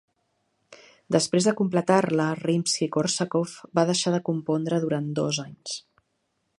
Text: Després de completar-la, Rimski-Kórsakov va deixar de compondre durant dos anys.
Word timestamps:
Després 1.15 1.49
de 1.49 1.53
completar-la, 1.59 2.27
Rimski-Kórsakov 2.39 3.55
va 3.81 3.87
deixar 3.91 4.15
de 4.17 4.23
compondre 4.31 4.83
durant 4.87 5.13
dos 5.23 5.43
anys. 5.49 5.81